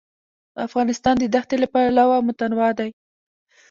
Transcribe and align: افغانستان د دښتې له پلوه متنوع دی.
افغانستان 0.67 1.15
د 1.19 1.23
دښتې 1.33 1.55
له 1.61 1.67
پلوه 1.73 2.17
متنوع 2.27 2.69
دی. 2.79 2.89